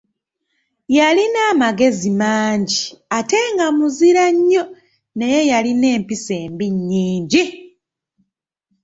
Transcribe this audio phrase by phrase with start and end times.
[0.97, 2.81] Yalina amagezi mangi,
[3.17, 4.63] ate nga muzira nnyo,
[5.17, 7.43] naye yalina empisa embi nnyingi.